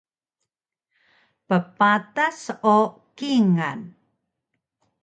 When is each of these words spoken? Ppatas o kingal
Ppatas 1.47 2.39
o 2.75 2.77
kingal 3.17 3.79